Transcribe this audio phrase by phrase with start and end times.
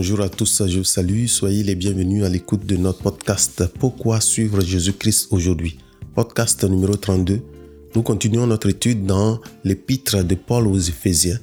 [0.00, 4.18] Bonjour à tous, je vous salue, soyez les bienvenus à l'écoute de notre podcast Pourquoi
[4.22, 5.76] suivre Jésus-Christ aujourd'hui?
[6.14, 7.42] Podcast numéro 32.
[7.94, 11.38] Nous continuons notre étude dans l'épître de Paul aux Éphésiens.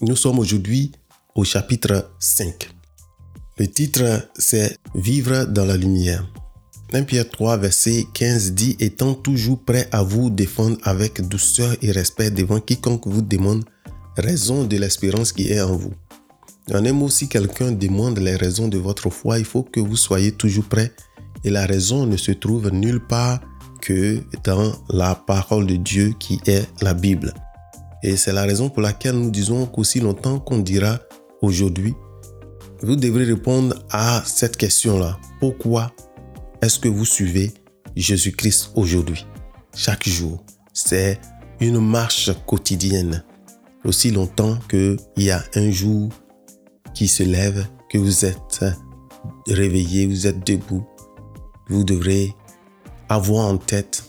[0.00, 0.92] nous sommes aujourd'hui
[1.34, 2.70] au chapitre 5.
[3.58, 6.32] Le titre c'est Vivre dans la lumière.
[6.92, 11.90] 1 Pierre 3 verset 15 dit Étant toujours prêt à vous défendre avec douceur et
[11.90, 13.64] respect devant quiconque vous demande
[14.16, 15.94] raison de l'espérance qui est en vous.
[16.72, 19.96] En un mot, si quelqu'un demande les raisons de votre foi, il faut que vous
[19.96, 20.92] soyez toujours prêt.
[21.42, 23.40] Et la raison ne se trouve nulle part
[23.80, 27.34] que dans la parole de Dieu qui est la Bible.
[28.02, 30.98] Et c'est la raison pour laquelle nous disons qu'aussi longtemps qu'on dira
[31.42, 31.94] aujourd'hui,
[32.82, 35.18] vous devrez répondre à cette question-là.
[35.40, 35.92] Pourquoi
[36.62, 37.52] est-ce que vous suivez
[37.96, 39.26] Jésus-Christ aujourd'hui?
[39.74, 40.44] Chaque jour.
[40.72, 41.18] C'est
[41.60, 43.24] une marche quotidienne
[43.84, 46.10] aussi longtemps qu'il y a un jour
[47.00, 48.62] qui se lève, que vous êtes
[49.46, 50.84] réveillé, vous êtes debout,
[51.70, 52.36] vous devrez
[53.08, 54.04] avoir en tête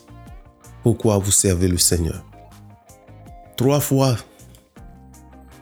[0.83, 2.21] pourquoi vous servez le Seigneur.
[3.55, 4.17] Trois fois,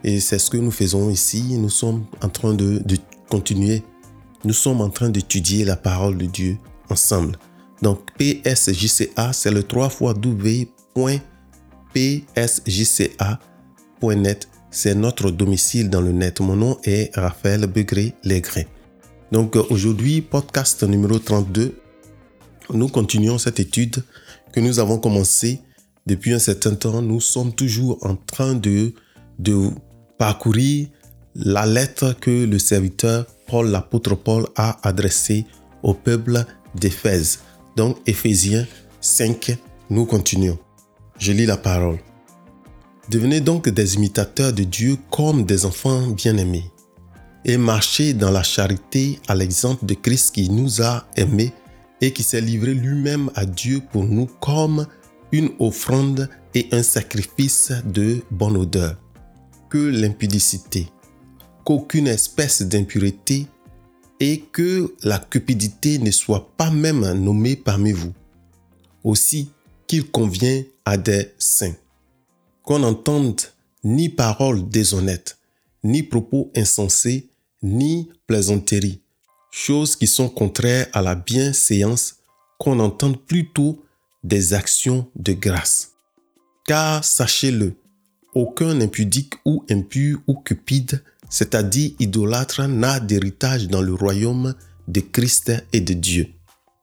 [0.02, 2.82] et c'est ce que nous faisons ici, nous sommes en train de,
[3.28, 3.84] continuer,
[4.44, 7.38] nous sommes en train d'étudier la parole de Dieu ensemble.
[7.80, 10.68] Donc PSJCA, c'est le 3 fois W.PSJCA
[14.02, 16.40] net, c'est notre domicile dans le net.
[16.40, 18.68] Mon nom est Raphaël Begré Légré.
[19.32, 21.80] Donc euh, aujourd'hui, podcast numéro 32,
[22.72, 24.02] nous continuons cette étude
[24.52, 25.60] que nous avons commencé
[26.06, 27.02] depuis un certain temps.
[27.02, 28.92] Nous sommes toujours en train de,
[29.38, 29.70] de
[30.18, 30.88] parcourir
[31.34, 35.46] la lettre que le serviteur Paul, l'apôtre Paul, a adressée
[35.82, 37.40] au peuple d'Éphèse.
[37.76, 38.66] Donc Éphésiens
[39.00, 39.56] 5,
[39.90, 40.58] nous continuons.
[41.18, 41.98] Je lis la parole.
[43.10, 46.70] Devenez donc des imitateurs de Dieu comme des enfants bien-aimés
[47.44, 51.52] et marchez dans la charité à l'exemple de Christ qui nous a aimés
[52.00, 54.86] et qui s'est livré lui-même à Dieu pour nous comme
[55.32, 58.96] une offrande et un sacrifice de bonne odeur.
[59.70, 60.86] Que l'impudicité,
[61.64, 63.48] qu'aucune espèce d'impureté
[64.20, 68.12] et que la cupidité ne soit pas même nommée parmi vous.
[69.02, 69.50] Aussi
[69.88, 71.74] qu'il convient à des saints
[72.70, 73.40] qu'on n'entende
[73.82, 75.38] ni paroles déshonnêtes,
[75.82, 77.28] ni propos insensés,
[77.64, 79.00] ni plaisanteries,
[79.50, 82.18] choses qui sont contraires à la bienséance,
[82.60, 83.84] qu'on entende plutôt
[84.22, 85.94] des actions de grâce.
[86.64, 87.74] Car sachez-le,
[88.36, 94.54] aucun impudique ou impur ou cupide, c'est-à-dire idolâtre, n'a d'héritage dans le royaume
[94.86, 96.28] de Christ et de Dieu.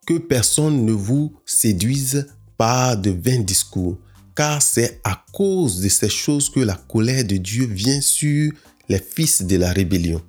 [0.06, 2.28] Que personne ne vous séduise
[2.58, 3.98] par de vains discours,
[4.38, 8.52] car c'est à cause de ces choses que la colère de Dieu vient sur
[8.88, 10.22] les fils de la rébellion.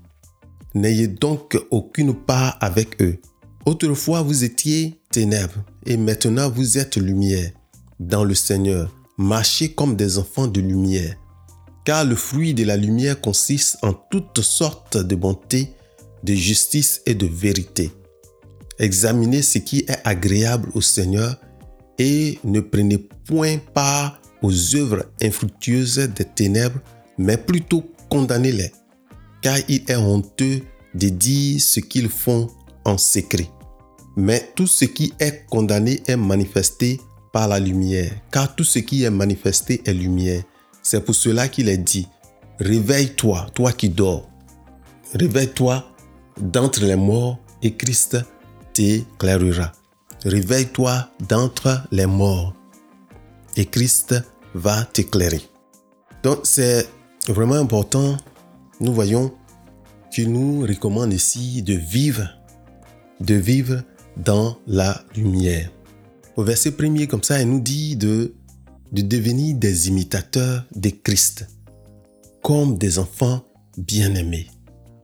[0.74, 3.18] N'ayez donc aucune part avec eux.
[3.66, 7.50] Autrefois vous étiez ténèbres, et maintenant vous êtes lumière.
[8.00, 11.14] Dans le Seigneur, marchez comme des enfants de lumière.
[11.84, 15.74] Car le fruit de la lumière consiste en toutes sortes de bonté,
[16.24, 17.90] de justice et de vérité.
[18.78, 21.36] Examinez ce qui est agréable au Seigneur
[21.98, 26.80] et ne prenez point part aux œuvres infructueuses des ténèbres,
[27.18, 28.72] mais plutôt condamnez-les,
[29.42, 30.62] car il est honteux
[30.94, 32.48] de dire ce qu'ils font
[32.84, 33.48] en secret.
[34.16, 37.00] Mais tout ce qui est condamné est manifesté
[37.32, 40.42] par la lumière, car tout ce qui est manifesté est lumière.
[40.82, 42.08] C'est pour cela qu'il est dit,
[42.58, 44.28] réveille-toi, toi qui dors.
[45.14, 45.84] Réveille-toi
[46.40, 48.18] d'entre les morts et Christ
[48.72, 49.72] t'éclairera
[50.24, 52.54] réveille-toi d'entre les morts
[53.56, 54.14] et Christ
[54.54, 55.42] va t'éclairer.
[56.22, 56.88] Donc c'est
[57.28, 58.16] vraiment important.
[58.80, 59.32] Nous voyons
[60.12, 62.28] qu'il nous recommande ici de vivre,
[63.20, 63.82] de vivre
[64.16, 65.70] dans la lumière.
[66.36, 68.34] Au verset premier, comme ça, il nous dit de,
[68.92, 71.48] de devenir des imitateurs de Christ,
[72.42, 73.44] comme des enfants
[73.76, 74.46] bien-aimés.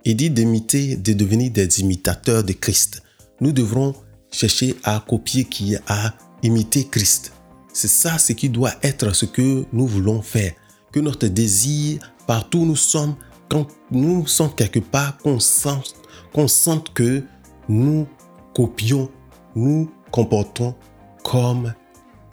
[0.04, 3.02] Il dit d'imiter, de devenir des imitateurs de Christ.
[3.40, 3.94] Nous devrons
[4.34, 7.32] chercher à copier, qui a imité Christ.
[7.72, 10.52] C'est ça ce qui doit être ce que nous voulons faire.
[10.92, 13.16] Que notre désir, partout où nous sommes,
[13.48, 15.94] quand nous sommes quelque part, qu'on sente,
[16.32, 17.22] qu'on sente que
[17.68, 18.06] nous
[18.54, 19.10] copions,
[19.56, 20.74] nous comportons
[21.22, 21.72] comme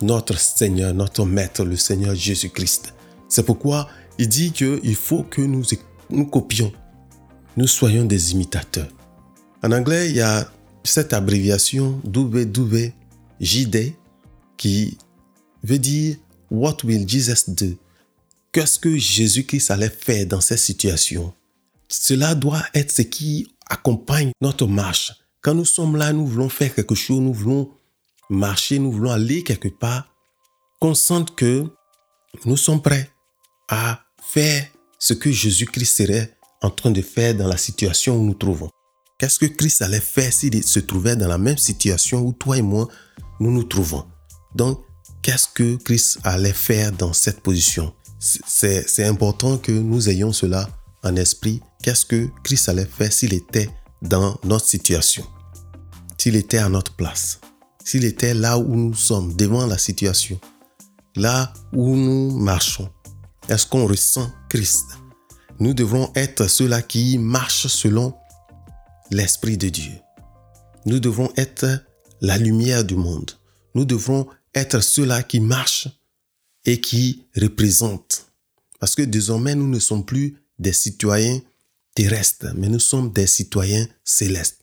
[0.02, 2.94] notre Seigneur, notre Maître, le Seigneur Jésus-Christ.
[3.28, 3.88] C'est pourquoi
[4.18, 5.64] il dit qu'il faut que nous,
[6.10, 6.72] nous copions,
[7.58, 8.88] nous soyons des imitateurs.
[9.64, 10.48] En anglais, il y a
[10.84, 13.94] cette abréviation WWJD
[14.58, 14.98] qui
[15.64, 16.18] veut dire
[16.50, 17.78] What will Jesus do?
[18.52, 21.34] Qu'est-ce que Jésus-Christ allait faire dans cette situation?
[21.92, 25.14] cela doit être ce qui accompagne notre marche.
[25.42, 27.72] Quand nous sommes là, nous voulons faire quelque chose, nous voulons
[28.30, 30.08] marcher, nous voulons aller quelque part,
[30.80, 31.66] qu'on sente que
[32.46, 33.10] nous sommes prêts
[33.68, 34.66] à faire
[35.00, 38.70] ce que Jésus-Christ serait en train de faire dans la situation où nous trouvons.
[39.22, 42.64] Qu'est-ce que Christ allait faire s'il se trouvait dans la même situation où toi et
[42.64, 42.88] moi,
[43.40, 44.04] nous nous trouvons?
[44.56, 44.84] Donc,
[45.22, 47.94] qu'est-ce que Christ allait faire dans cette position?
[48.18, 50.68] C'est important que nous ayons cela
[51.04, 51.62] en esprit.
[51.84, 53.70] Qu'est-ce que Christ allait faire s'il était
[54.02, 55.24] dans notre situation?
[56.18, 57.40] S'il était à notre place?
[57.86, 60.40] S'il était là où nous sommes, devant la situation?
[61.16, 62.90] Là où nous marchons?
[63.50, 64.86] Est-ce qu'on ressent Christ?
[65.60, 68.16] Nous devons être ceux-là qui marchent selon
[69.12, 69.92] l'Esprit de Dieu.
[70.86, 71.84] Nous devons être
[72.22, 73.32] la lumière du monde.
[73.76, 75.90] Nous devons être ceux-là qui marchent
[76.66, 78.28] et qui représentent.
[78.80, 81.42] Parce que désormais, nous ne sommes plus des citoyens
[81.94, 84.62] terrestres, mais nous sommes des citoyens célestes.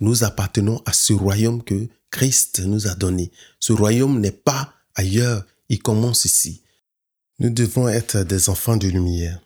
[0.00, 3.30] Nous appartenons à ce royaume que Christ nous a donné.
[3.58, 6.62] Ce royaume n'est pas ailleurs, il commence ici.
[7.40, 9.40] Nous devons être des enfants de lumière.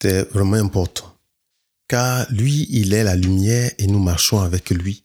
[0.00, 1.13] C'est vraiment important
[1.88, 5.04] car lui, il est la lumière et nous marchons avec lui,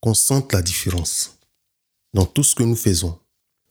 [0.00, 1.38] qu'on sente la différence
[2.14, 3.18] dans tout ce que nous faisons.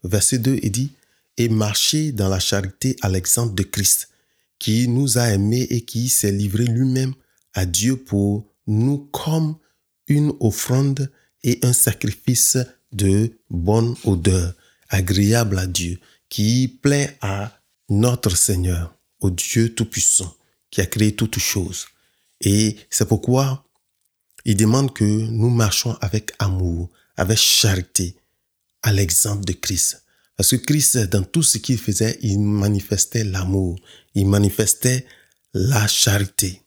[0.04, 0.92] Verset 2, il dit,
[1.38, 4.10] et marcher dans la charité à l'exemple de Christ,
[4.60, 7.14] qui nous a aimés et qui s'est livré lui-même
[7.54, 9.58] à Dieu pour nous comme
[10.08, 11.10] une offrande
[11.44, 12.58] et un sacrifice
[12.92, 14.54] de bonne odeur,
[14.90, 20.36] agréable à Dieu, qui plaît à notre Seigneur, au Dieu Tout-Puissant,
[20.70, 21.88] qui a créé toutes choses.
[22.42, 23.66] Et c'est pourquoi
[24.46, 28.16] il demande que nous marchons avec amour, avec charité,
[28.82, 30.04] à l'exemple de Christ.
[30.38, 33.78] Parce que Christ, dans tout ce qu'il faisait, il manifestait l'amour,
[34.16, 35.06] il manifestait
[35.54, 36.62] la charité.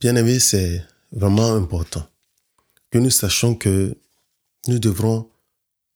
[0.00, 2.06] Bien aimé, c'est vraiment important
[2.90, 3.96] que nous sachions que
[4.68, 5.28] nous devrons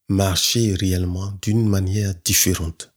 [0.08, 2.92] marcher réellement d'une manière différente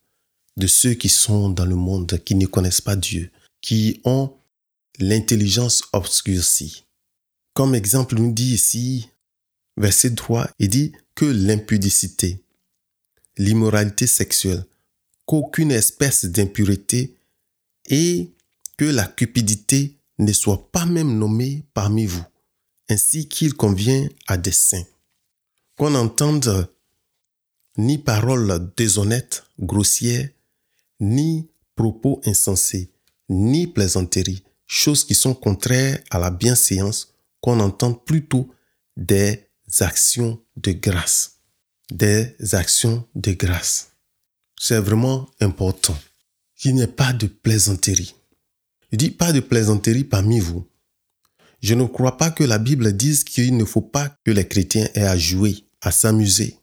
[0.58, 3.30] de ceux qui sont dans le monde, qui ne connaissent pas Dieu,
[3.62, 4.34] qui ont
[5.00, 6.86] l'intelligence obscurcie.
[7.54, 9.10] Comme exemple, nous dit ici,
[9.78, 12.44] verset 3, il dit que l'impudicité,
[13.38, 14.66] l'immoralité sexuelle,
[15.26, 17.16] qu'aucune espèce d'impureté
[17.88, 18.32] et
[18.78, 22.24] que la cupidité ne soit pas même nommée parmi vous,
[22.90, 24.86] ainsi qu'il convient à des saints.
[25.78, 26.70] Qu'on n'entende
[27.78, 30.30] ni paroles déshonnêtes, grossières,
[31.00, 32.92] ni propos insensés,
[33.30, 38.50] ni plaisanteries, choses qui sont contraires à la bienséance, qu'on entende plutôt
[38.98, 39.44] des
[39.80, 41.40] actions de grâce.
[41.92, 43.92] Des actions de grâce.
[44.60, 45.98] C'est vraiment important
[46.56, 48.16] qu'il n'y ait pas de plaisanterie.
[48.92, 50.66] Je dis pas de plaisanterie parmi vous.
[51.62, 54.88] Je ne crois pas que la Bible dise qu'il ne faut pas que les chrétiens
[54.94, 56.58] aient à jouer, à s'amuser.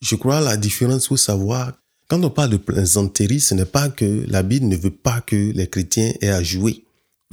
[0.00, 1.72] Je crois la différence faut savoir.
[2.08, 5.36] Quand on parle de plaisanterie, ce n'est pas que la Bible ne veut pas que
[5.36, 6.84] les chrétiens aient à jouer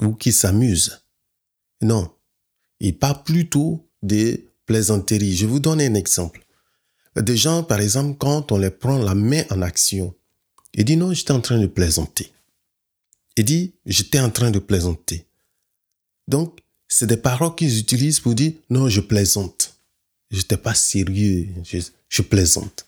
[0.02, 1.02] ou qui s'amusent.
[1.82, 2.12] Non,
[2.80, 5.36] il parle plutôt des plaisanteries.
[5.36, 6.46] Je vous donne un exemple.
[7.16, 10.14] Des gens, par exemple, quand on les prend la main en action,
[10.74, 12.32] ils disent non, j'étais en train de plaisanter.
[13.36, 15.26] Il dit, j'étais en train de plaisanter.
[16.28, 19.76] Donc, c'est des paroles qu'ils utilisent pour dire non, je plaisante.
[20.32, 22.86] Je n'étais pas sérieux, je, je, plaisante.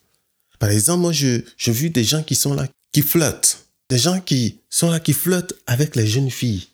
[0.60, 3.66] Par exemple, moi, je, j'ai vu des gens qui sont là, qui flottent.
[3.90, 6.68] Des gens qui sont là, qui flottent avec les jeunes filles.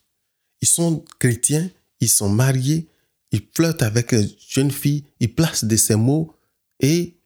[0.62, 2.88] Ils sont chrétiens, ils sont mariés,
[3.32, 6.34] ils flirtent avec une jeune fille, ils placent de ces mots
[6.80, 7.18] et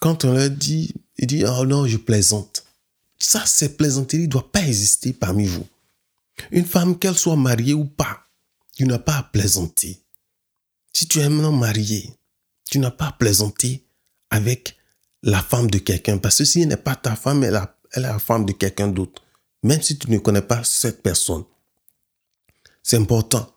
[0.00, 2.64] quand on leur dit, ils disent Oh non, je plaisante.
[3.18, 5.66] Ça, ces plaisanteries ne doivent pas exister parmi vous.
[6.52, 8.28] Une femme, qu'elle soit mariée ou pas,
[8.76, 10.00] tu n'as pas à plaisanter.
[10.92, 12.12] Si tu es maintenant marié,
[12.70, 13.84] tu n'as pas à plaisanter
[14.30, 14.76] avec
[15.22, 16.18] la femme de quelqu'un.
[16.18, 17.60] Parce que si elle n'est pas ta femme, elle,
[17.92, 19.22] elle est la femme de quelqu'un d'autre.
[19.64, 21.44] Même si tu ne connais pas cette personne.
[22.88, 23.54] C'est important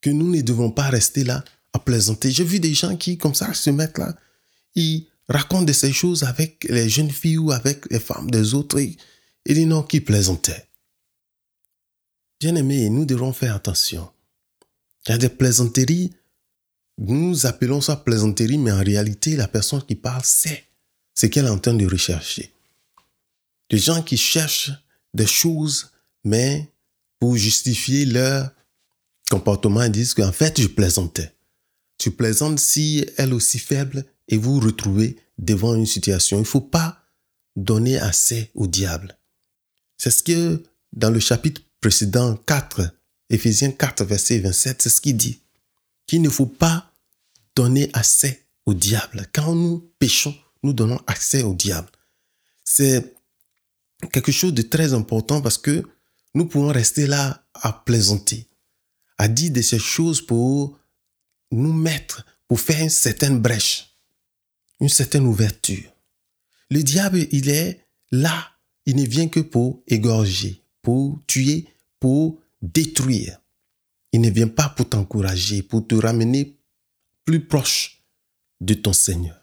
[0.00, 2.32] que nous ne devons pas rester là à plaisanter.
[2.32, 4.16] J'ai vu des gens qui, comme ça, se mettent là,
[4.74, 8.80] ils racontent de ces choses avec les jeunes filles ou avec les femmes des autres.
[8.80, 8.96] Et
[9.44, 10.66] ils disent non, qui plaisantait.
[12.40, 14.10] Bien aimé, nous devons faire attention.
[15.06, 16.12] Il y a des plaisanteries,
[16.98, 20.64] nous appelons ça plaisanterie, mais en réalité, la personne qui parle sait
[21.14, 22.52] ce qu'elle est en train de rechercher.
[23.70, 24.72] Des gens qui cherchent
[25.14, 25.92] des choses,
[26.24, 26.68] mais
[27.20, 28.50] pour justifier leur
[29.30, 31.32] comportement, ils disent qu'en fait, je plaisantais.
[31.98, 36.38] Tu plaisantes si elle est aussi faible et vous vous retrouvez devant une situation.
[36.38, 37.02] Il ne faut pas
[37.54, 39.16] donner assez au diable.
[39.96, 42.90] C'est ce que dans le chapitre précédent 4
[43.28, 45.40] Éphésiens 4, verset 27, c'est ce qu'il dit.
[46.06, 46.92] Qu'il ne faut pas
[47.54, 49.26] donner accès au diable.
[49.32, 51.88] Quand nous péchons, nous donnons accès au diable.
[52.64, 53.14] C'est
[54.12, 55.82] quelque chose de très important parce que
[56.34, 58.46] nous pouvons rester là à plaisanter,
[59.18, 60.78] à dire de ces choses pour
[61.50, 63.96] nous mettre, pour faire une certaine brèche,
[64.80, 65.92] une certaine ouverture.
[66.70, 68.52] Le diable, il est là,
[68.84, 71.66] il ne vient que pour égorger, pour tuer,
[72.00, 73.40] pour détruire.
[74.12, 76.56] Il ne vient pas pour t'encourager, pour te ramener
[77.24, 78.02] plus proche
[78.60, 79.40] de ton Seigneur.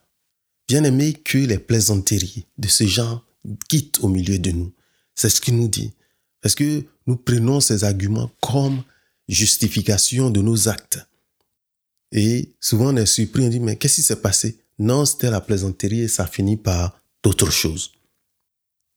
[0.67, 3.25] Bien aimé que les plaisanteries de ce genre
[3.67, 4.73] quittent au milieu de nous.
[5.15, 5.93] C'est ce qu'il nous dit.
[6.41, 8.83] Parce que nous prenons ces arguments comme
[9.27, 10.99] justification de nos actes.
[12.11, 14.59] Et souvent on est surpris, on dit, mais qu'est-ce qui s'est passé?
[14.79, 17.91] Non, c'était la plaisanterie et ça finit par d'autres choses.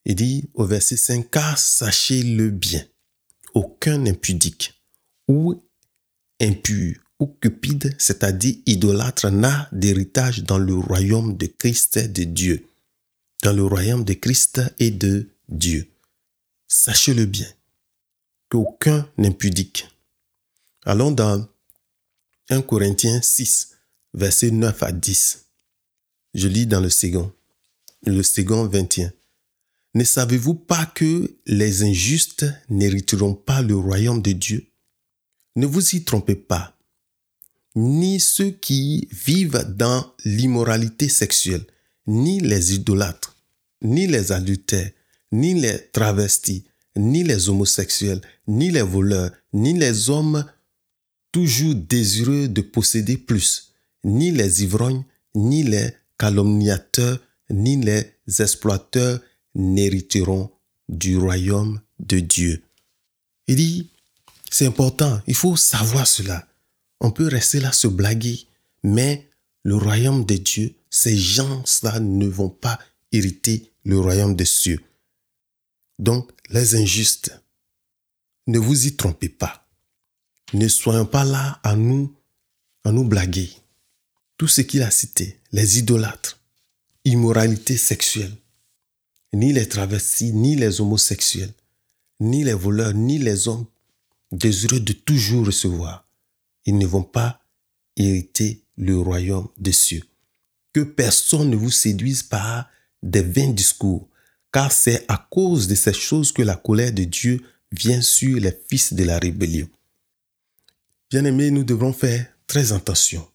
[0.04, 2.84] Il dit au verset 5, car sachez-le bien,
[3.54, 4.80] aucun impudique
[5.28, 5.62] ou
[6.40, 12.66] impur ou cupide, c'est-à-dire idolâtre, n'a d'héritage dans le royaume de Christ et de Dieu.
[13.42, 15.88] Dans le royaume de Christ et de Dieu.
[16.68, 17.48] Sachez-le bien,
[18.50, 19.88] qu'aucun impudique.
[20.88, 21.44] Allons dans
[22.48, 23.70] 1 Corinthiens 6,
[24.14, 25.46] versets 9 à 10.
[26.34, 27.32] Je lis dans le second,
[28.04, 29.12] le second 21.
[29.94, 34.64] Ne savez-vous pas que les injustes n'hériteront pas le royaume de Dieu?
[35.56, 36.78] Ne vous y trompez pas.
[37.74, 41.66] Ni ceux qui vivent dans l'immoralité sexuelle,
[42.06, 43.36] ni les idolâtres,
[43.82, 44.92] ni les adultères,
[45.32, 46.64] ni les travestis,
[46.94, 50.44] ni les homosexuels, ni les voleurs, ni les hommes
[51.36, 53.74] toujours désireux de posséder plus,
[54.04, 57.18] ni les ivrognes, ni les calomniateurs,
[57.50, 59.20] ni les exploiteurs,
[59.54, 60.50] n'hériteront
[60.88, 62.62] du royaume de Dieu.
[63.48, 63.90] Il dit,
[64.50, 66.48] c'est important, il faut savoir cela.
[67.00, 68.46] On peut rester là se blaguer,
[68.82, 69.28] mais
[69.62, 72.78] le royaume de Dieu, ces gens-là ne vont pas
[73.12, 74.80] hériter le royaume des cieux.
[75.98, 77.38] Donc, les injustes,
[78.46, 79.65] ne vous y trompez pas.
[80.52, 82.14] Ne soyons pas là à nous,
[82.84, 83.50] à nous blaguer.
[84.38, 86.38] Tout ce qu'il a cité, les idolâtres,
[87.04, 88.36] immoralité sexuelle,
[89.32, 91.52] ni les travestis, ni les homosexuels,
[92.20, 93.66] ni les voleurs, ni les hommes
[94.30, 96.08] désireux de toujours recevoir.
[96.64, 97.40] Ils ne vont pas
[97.96, 100.04] hériter le royaume des cieux.
[100.72, 102.68] Que personne ne vous séduise par
[103.02, 104.08] des vains discours,
[104.52, 108.56] car c'est à cause de ces choses que la colère de Dieu vient sur les
[108.68, 109.68] fils de la rébellion.
[111.10, 113.26] Bien-aimés, nous devrons faire très attention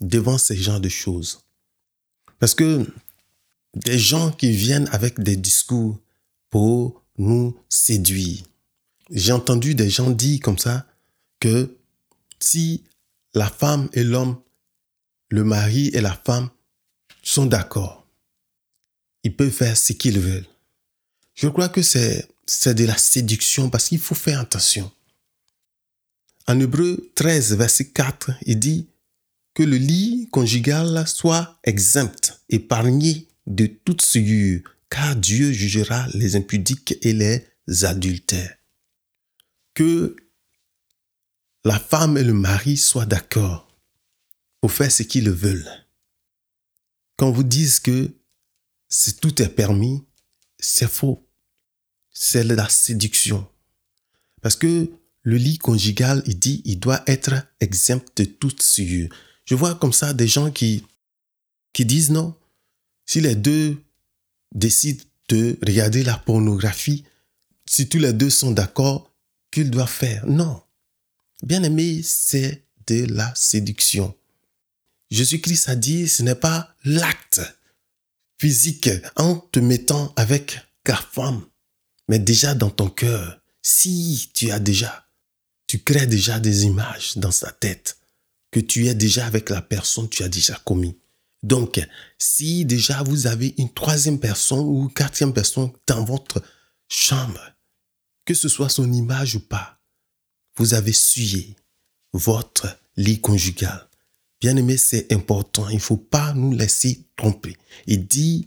[0.00, 1.40] devant ces genres de choses.
[2.38, 2.86] Parce que
[3.74, 5.98] des gens qui viennent avec des discours
[6.50, 8.42] pour nous séduire.
[9.10, 10.86] J'ai entendu des gens dire comme ça
[11.40, 11.76] que
[12.40, 12.84] si
[13.34, 14.40] la femme et l'homme,
[15.30, 16.50] le mari et la femme
[17.22, 18.06] sont d'accord,
[19.22, 20.46] ils peuvent faire ce qu'ils veulent.
[21.34, 22.28] Je crois que c'est
[22.74, 24.90] de la séduction parce qu'il faut faire attention.
[26.46, 28.88] En Hébreu 13, verset 4, il dit
[29.54, 36.98] que le lit conjugal soit exempt, épargné de toute souillure, car Dieu jugera les impudiques
[37.02, 38.56] et les adultères.
[39.72, 40.16] Que
[41.64, 43.66] la femme et le mari soient d'accord
[44.60, 45.86] pour faire ce qu'ils veulent.
[47.16, 48.14] Quand vous dites que
[49.20, 50.04] tout est permis,
[50.58, 51.26] c'est faux.
[52.10, 53.48] C'est la séduction.
[54.42, 54.90] Parce que
[55.24, 59.08] le lit conjugal, il dit, il doit être exempt de toute souillure.
[59.46, 60.84] Je vois comme ça des gens qui,
[61.72, 62.34] qui disent non,
[63.06, 63.82] si les deux
[64.54, 67.04] décident de regarder la pornographie,
[67.66, 69.10] si tous les deux sont d'accord,
[69.50, 70.62] qu'ils doivent faire Non.
[71.42, 74.14] Bien aimé, c'est de la séduction.
[75.10, 77.40] Jésus-Christ a dit, ce n'est pas l'acte
[78.38, 81.44] physique en te mettant avec ta femme,
[82.08, 83.40] mais déjà dans ton cœur.
[83.62, 85.03] Si tu as déjà,
[85.74, 87.98] tu crées déjà des images dans sa tête,
[88.52, 90.96] que tu es déjà avec la personne, tu as déjà commis.
[91.42, 91.84] Donc,
[92.16, 96.40] si déjà vous avez une troisième personne ou quatrième personne dans votre
[96.88, 97.40] chambre,
[98.24, 99.80] que ce soit son image ou pas,
[100.58, 101.56] vous avez suyé
[102.12, 103.88] votre lit conjugal.
[104.40, 105.68] Bien aimé, c'est important.
[105.70, 107.56] Il ne faut pas nous laisser tromper.
[107.88, 108.46] Il dit,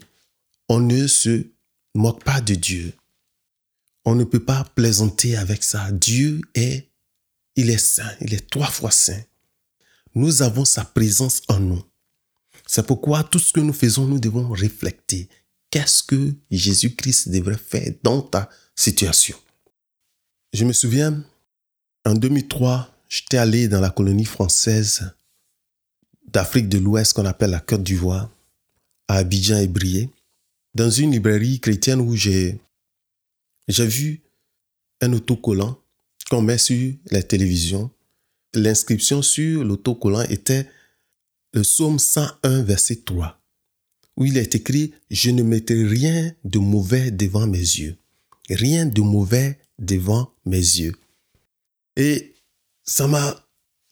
[0.70, 1.46] on ne se
[1.94, 2.94] moque pas de Dieu.
[4.06, 5.92] On ne peut pas plaisanter avec ça.
[5.92, 6.88] Dieu est,
[7.58, 8.16] il est saint.
[8.22, 9.22] Il est trois fois saint.
[10.16, 11.84] Nous avons sa présence en nous.
[12.66, 15.28] C'est pourquoi tout ce que nous faisons, nous devons réfléchir.
[15.70, 19.38] Qu'est-ce que Jésus-Christ devrait faire dans ta situation?
[20.54, 21.24] Je me souviens,
[22.06, 25.12] En 2003, j'étais allé dans la colonie française
[26.28, 28.30] d'Afrique de l'Ouest qu'on appelle la Côte d'Ivoire,
[29.10, 30.10] à Abidjan et Brié,
[30.74, 32.60] dans une librairie chrétienne où j'ai,
[33.68, 34.22] j'ai vu
[35.02, 35.82] un autocollant
[36.30, 37.92] qu'on met sur la télévision.
[38.54, 40.68] L'inscription sur l'autocollant était
[41.54, 43.42] le psaume 101, verset 3,
[44.18, 47.98] où il est écrit Je ne mettrai rien de mauvais devant mes yeux.
[48.50, 50.96] Rien de mauvais devant mes yeux.
[51.96, 52.36] Et
[52.84, 53.44] ça m'a.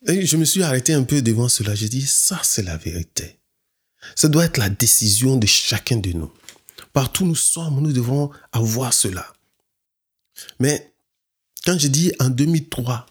[0.08, 1.76] Je me suis arrêté un peu devant cela.
[1.76, 3.40] J'ai dit Ça, c'est la vérité.
[4.16, 6.32] Ça doit être la décision de chacun de nous.
[6.94, 9.34] Partout où nous sommes, nous devons avoir cela.
[10.60, 10.95] Mais
[11.66, 13.08] quand je dis en 2003,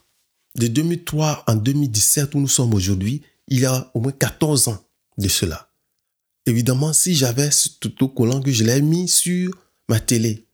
[0.57, 4.85] de 2003 en 2017 où nous sommes aujourd'hui, il y a au moins 14 ans
[5.19, 5.71] de cela.
[6.47, 9.51] Évidemment, si j'avais ce autocollant que je l'ai mis sur
[9.89, 10.47] ma télé,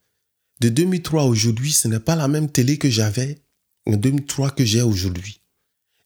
[0.61, 3.43] de 2003 aujourd'hui, ce n'est pas la même télé que j'avais
[3.87, 5.41] en 2003 que j'ai aujourd'hui.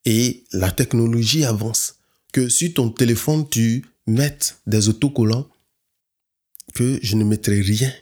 [0.05, 1.97] Et la technologie avance.
[2.33, 5.49] Que sur ton téléphone, tu mettes des autocollants,
[6.75, 7.93] que je ne mettrai rien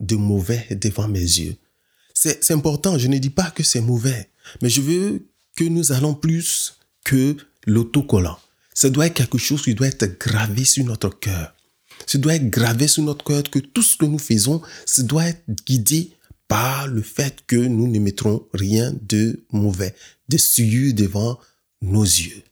[0.00, 1.56] de mauvais devant mes yeux.
[2.22, 5.26] C'est important, je ne dis pas que c'est mauvais, mais je veux
[5.56, 7.36] que nous allons plus que
[7.66, 8.38] l'autocollant.
[8.74, 11.52] Ça doit être quelque chose qui doit être gravé sur notre cœur.
[12.06, 15.24] Ça doit être gravé sur notre cœur que tout ce que nous faisons, ça doit
[15.24, 16.12] être guidé
[16.46, 19.92] par le fait que nous ne mettrons rien de mauvais,
[20.28, 21.40] de devant
[21.80, 22.44] nos yeux.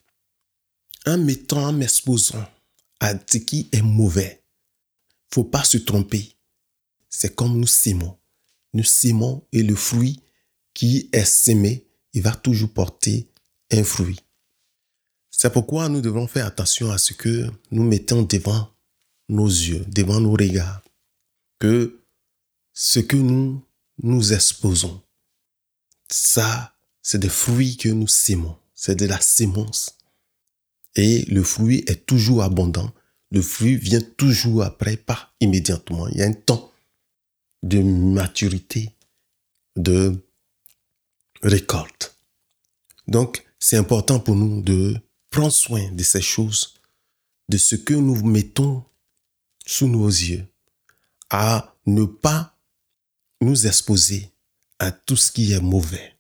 [1.07, 2.45] En mettant, en m'exposant
[2.99, 4.43] à ce qui est mauvais,
[5.33, 6.35] faut pas se tromper.
[7.09, 8.17] C'est comme nous sémons.
[8.73, 10.23] Nous sémons et le fruit
[10.75, 13.29] qui est sémé, il va toujours porter
[13.73, 14.21] un fruit.
[15.31, 18.71] C'est pourquoi nous devons faire attention à ce que nous mettons devant
[19.29, 20.83] nos yeux, devant nos regards.
[21.59, 22.01] Que
[22.73, 23.65] ce que nous
[24.03, 25.03] nous exposons,
[26.11, 28.57] ça, c'est des fruits que nous sémons.
[28.75, 29.97] C'est de la sémence.
[30.97, 32.93] Et le fruit est toujours abondant.
[33.31, 36.09] Le fruit vient toujours après, pas immédiatement.
[36.09, 36.70] Il y a un temps
[37.63, 38.95] de maturité,
[39.77, 40.25] de
[41.43, 42.17] récolte.
[43.07, 44.97] Donc, c'est important pour nous de
[45.31, 46.75] prends soin de ces choses,
[47.49, 48.85] de ce que nous mettons
[49.67, 50.47] sous nos yeux,
[51.31, 52.57] à ne pas
[53.41, 54.31] nous exposer
[54.79, 56.17] à tout ce qui est mauvais.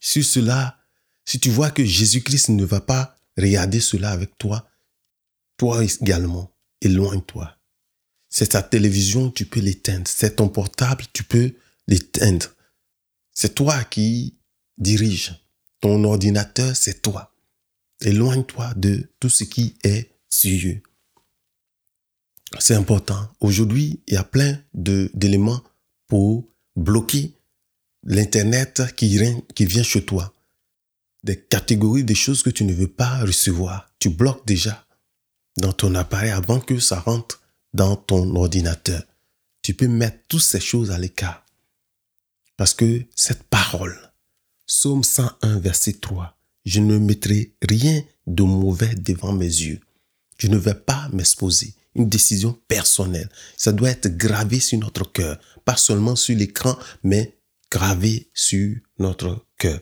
[0.00, 0.78] Sur cela,
[1.24, 4.68] si tu vois que Jésus-Christ ne va pas regarder cela avec toi,
[5.56, 7.55] toi également, éloigne-toi.
[8.38, 10.06] C'est ta télévision, tu peux l'éteindre.
[10.06, 11.54] C'est ton portable, tu peux
[11.86, 12.48] l'éteindre.
[13.32, 14.36] C'est toi qui
[14.76, 15.42] dirige.
[15.80, 17.34] Ton ordinateur, c'est toi.
[18.02, 20.74] Éloigne-toi de tout ce qui est sur
[22.58, 23.26] C'est important.
[23.40, 25.62] Aujourd'hui, il y a plein d'éléments
[26.06, 26.46] pour
[26.76, 27.32] bloquer
[28.02, 29.18] l'Internet qui,
[29.54, 30.34] qui vient chez toi.
[31.24, 33.88] Des catégories de choses que tu ne veux pas recevoir.
[33.98, 34.86] Tu bloques déjà
[35.56, 37.40] dans ton appareil avant que ça rentre
[37.72, 39.02] dans ton ordinateur.
[39.62, 41.44] Tu peux mettre toutes ces choses à l'écart.
[42.56, 43.98] Parce que cette parole,
[44.66, 49.80] Psaume 101, verset 3, je ne mettrai rien de mauvais devant mes yeux.
[50.38, 51.74] Je ne vais pas m'exposer.
[51.94, 53.30] Une décision personnelle.
[53.56, 55.38] Ça doit être gravé sur notre cœur.
[55.64, 57.38] Pas seulement sur l'écran, mais
[57.70, 59.80] gravé sur notre cœur.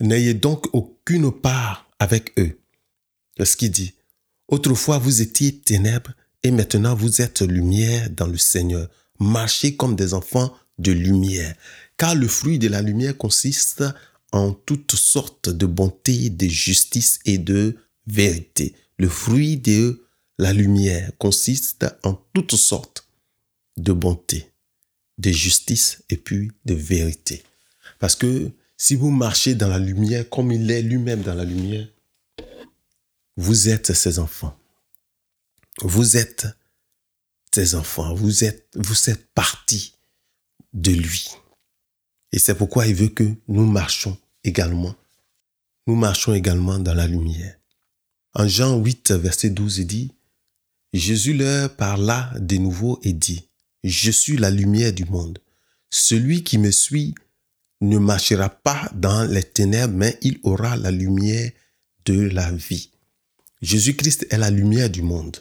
[0.00, 2.58] N'ayez donc aucune part avec eux.
[3.42, 3.94] Ce qu'il dit.
[4.48, 6.12] Autrefois, vous étiez ténèbres
[6.44, 8.88] et maintenant vous êtes lumière dans le Seigneur.
[9.18, 11.54] Marchez comme des enfants de lumière.
[11.96, 13.82] Car le fruit de la lumière consiste
[14.30, 17.76] en toutes sortes de bonté, de justice et de
[18.06, 18.74] vérité.
[18.98, 20.04] Le fruit de
[20.38, 23.08] la lumière consiste en toutes sortes
[23.76, 24.52] de bonté,
[25.18, 27.42] de justice et puis de vérité.
[27.98, 31.86] Parce que si vous marchez dans la lumière comme il est lui-même dans la lumière,
[33.36, 34.58] vous êtes ses enfants.
[35.82, 36.46] Vous êtes
[37.54, 38.14] ses enfants.
[38.14, 39.94] Vous êtes, vous êtes partie
[40.72, 41.30] de lui.
[42.32, 44.94] Et c'est pourquoi il veut que nous marchons également,
[45.86, 47.56] nous marchons également dans la lumière.
[48.34, 50.12] En Jean 8, verset 12, il dit,
[50.92, 53.48] Jésus leur parla de nouveau et dit,
[53.84, 55.38] Je suis la lumière du monde.
[55.90, 57.14] Celui qui me suit
[57.80, 61.52] ne marchera pas dans les ténèbres, mais il aura la lumière
[62.04, 62.90] de la vie.
[63.62, 65.38] Jésus-Christ est la lumière du monde.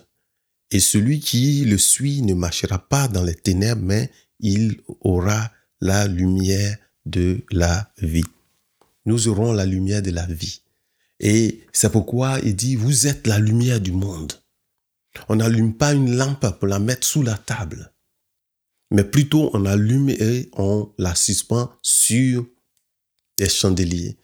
[0.73, 6.07] Et celui qui le suit ne marchera pas dans les ténèbres, mais il aura la
[6.07, 8.25] lumière de la vie
[9.05, 10.61] nous aurons la lumière de la vie.
[11.19, 14.33] Et c'est pourquoi il dit, vous êtes la lumière du monde.
[15.29, 17.93] On n'allume pas une lampe pour la mettre sous la table,
[18.91, 22.45] mais plutôt on allume et on la suspend sur
[23.37, 24.17] des chandeliers,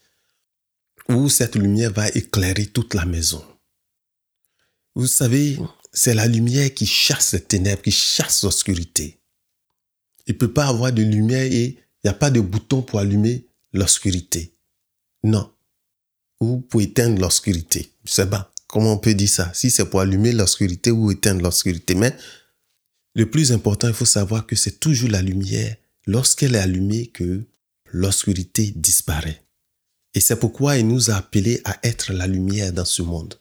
[1.09, 3.43] où cette lumière va éclairer toute la maison.
[4.95, 5.59] Vous savez,
[5.91, 9.19] c'est la lumière qui chasse les ténèbres, qui chasse l'obscurité.
[10.27, 12.99] Il ne peut pas avoir de lumière et il n'y a pas de bouton pour
[12.99, 14.53] allumer l'obscurité.
[15.23, 15.51] Non.
[16.39, 17.91] Ou pour éteindre l'obscurité.
[18.05, 19.51] Je sais pas comment on peut dire ça.
[19.53, 21.95] Si c'est pour allumer l'obscurité ou éteindre l'obscurité.
[21.95, 22.15] Mais
[23.15, 25.75] le plus important, il faut savoir que c'est toujours la lumière
[26.05, 27.43] lorsqu'elle est allumée que
[27.85, 29.43] l'obscurité disparaît.
[30.13, 33.39] Et c'est pourquoi il nous a appelés à être la lumière dans ce monde,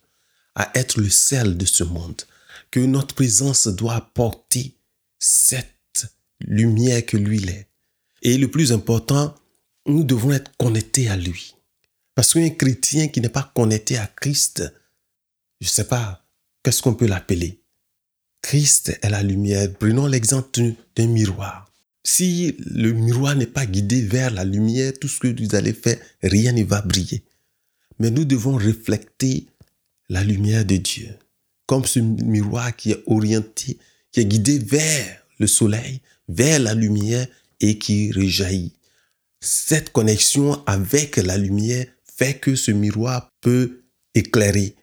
[0.54, 2.22] à être le sel de ce monde,
[2.70, 4.76] que notre présence doit apporter
[5.18, 6.06] cette
[6.40, 7.68] lumière que lui est.
[8.22, 9.34] Et le plus important,
[9.86, 11.54] nous devons être connectés à lui.
[12.14, 14.62] Parce qu'un chrétien qui n'est pas connecté à Christ,
[15.60, 16.24] je ne sais pas,
[16.62, 17.62] qu'est-ce qu'on peut l'appeler?
[18.42, 19.72] Christ est la lumière.
[19.78, 21.70] Prenons l'exemple d'un miroir.
[22.04, 25.98] Si le miroir n'est pas guidé vers la lumière, tout ce que vous allez faire,
[26.22, 27.24] rien ne va briller.
[27.98, 29.46] Mais nous devons refléter
[30.08, 31.08] la lumière de Dieu.
[31.68, 33.78] Comme ce miroir qui est orienté,
[34.10, 37.28] qui est guidé vers le soleil, vers la lumière
[37.60, 38.72] et qui rejaillit.
[39.40, 44.74] Cette connexion avec la lumière fait que ce miroir peut éclairer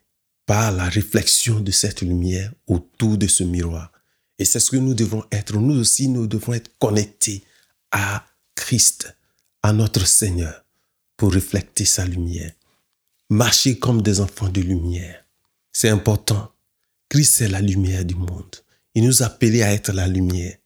[0.46, 3.92] par la réflexion de cette lumière autour de ce miroir.
[4.38, 5.58] Et c'est ce que nous devons être.
[5.58, 7.44] Nous aussi, nous devons être connectés
[7.92, 9.16] à Christ,
[9.64, 10.64] à notre Seigneur,
[11.18, 12.52] pour refléter sa lumière.
[13.30, 15.26] Marcher comme des enfants de lumière.
[15.74, 16.55] C'est important.
[17.16, 18.58] Christ est la lumière du monde.
[18.94, 20.58] Il nous a appelés à être la lumière.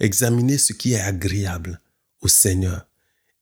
[0.00, 1.80] Examinez ce qui est agréable
[2.22, 2.88] au Seigneur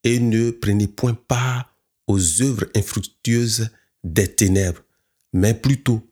[0.03, 3.71] et ne prenez point part aux œuvres infructueuses
[4.03, 4.83] des ténèbres,
[5.33, 6.07] mais plutôt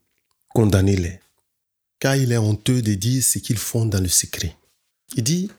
[0.49, 1.19] condamnez-les
[1.99, 4.57] car il est honteux de dire ce qu'ils font dans le secret.
[5.15, 5.51] Il dit,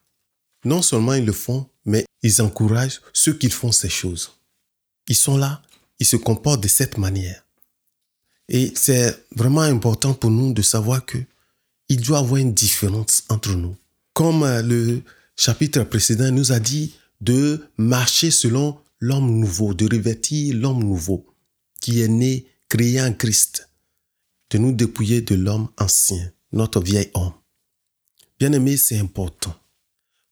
[0.64, 4.37] non seulement ils le font, mais ils encouragent ceux qui font ces choses.
[5.07, 5.62] Ils sont là,
[6.01, 7.44] ils se comportent de cette manière.
[8.48, 11.18] Et c'est vraiment important pour nous de savoir que
[11.88, 13.76] il doit y avoir une différence entre nous.
[14.12, 15.02] Comme euh, le
[15.37, 21.26] chapitre précédent nous a dit de marcher selon l'homme nouveau, de revêtir l'homme nouveau
[21.80, 23.68] qui est né, créé en Christ
[24.50, 27.32] de nous dépouiller de l'homme ancien, notre vieil homme.
[28.38, 29.54] Bien aimé, c'est important.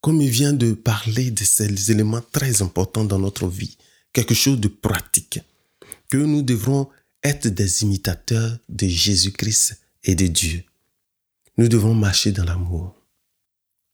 [0.00, 3.76] Comme il vient de parler de ces éléments très importants dans notre vie,
[4.12, 5.40] quelque chose de pratique,
[6.08, 6.88] que nous devrons
[7.22, 10.64] être des imitateurs de Jésus-Christ et de Dieu.
[11.58, 12.94] Nous devons marcher dans l'amour.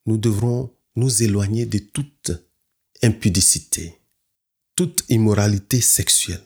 [0.07, 2.33] Nous devrons nous éloigner de toute
[3.03, 3.99] impudicité,
[4.77, 6.43] toute immoralité sexuelle,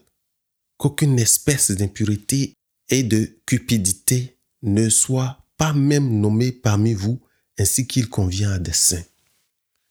[0.77, 2.55] qu'aucune espèce d'impurité
[2.89, 7.21] et de cupidité ne soit pas même nommé parmi vous
[7.59, 9.05] ainsi qu'il convient à des saints.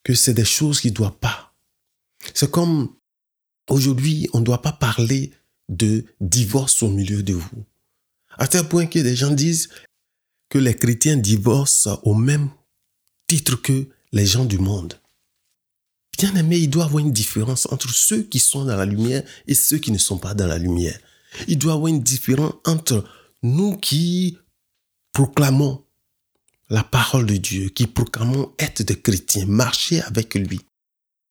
[0.03, 1.55] Que c'est des choses qui ne doivent pas.
[2.33, 2.95] C'est comme
[3.69, 5.31] aujourd'hui, on ne doit pas parler
[5.69, 7.65] de divorce au milieu de vous.
[8.37, 9.69] À tel point que des gens disent
[10.49, 12.49] que les chrétiens divorcent au même
[13.27, 14.99] titre que les gens du monde.
[16.17, 19.23] Bien aimé, il doit y avoir une différence entre ceux qui sont dans la lumière
[19.47, 20.97] et ceux qui ne sont pas dans la lumière.
[21.47, 23.03] Il doit y avoir une différence entre
[23.43, 24.37] nous qui
[25.11, 25.83] proclamons
[26.69, 30.61] la parole de Dieu, qui proclamons être des chrétiens, marcher avec lui.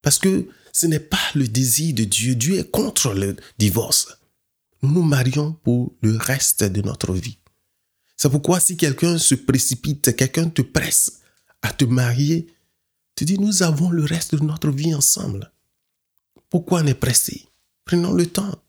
[0.01, 2.35] Parce que ce n'est pas le désir de Dieu.
[2.35, 4.19] Dieu est contre le divorce.
[4.81, 7.39] Nous marions pour le reste de notre vie.
[8.17, 11.21] C'est pourquoi si quelqu'un se précipite, quelqu'un te presse
[11.61, 12.47] à te marier,
[13.15, 15.51] tu dis, nous avons le reste de notre vie ensemble.
[16.49, 17.47] Pourquoi on est pressé
[17.85, 18.61] Prenons le temps.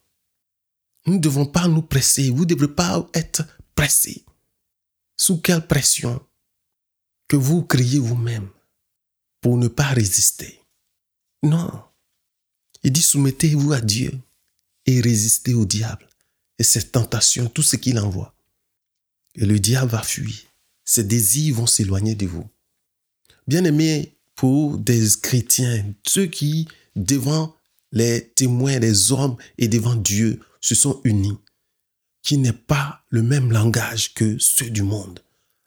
[1.05, 2.29] Nous ne devons pas nous presser.
[2.29, 3.43] Vous ne devrez pas être
[3.75, 4.25] pressé.
[5.17, 6.21] Sous quelle pression
[7.27, 8.49] que vous criez vous-même
[9.41, 10.61] pour ne pas résister?
[11.43, 11.83] Non.
[12.83, 14.11] Il dit soumettez-vous à Dieu
[14.87, 16.07] et résistez au diable
[16.59, 18.33] et ses tentations, tout ce qu'il envoie.
[19.35, 20.33] Et le diable va fuir.
[20.85, 22.47] Ses désirs vont s'éloigner de vous.
[23.47, 27.55] Bien aimé pour des chrétiens, ceux qui, devant
[27.91, 31.37] les témoins, les hommes et devant Dieu, se sont unis,
[32.23, 35.19] qui n'est pas le même langage que ceux du monde.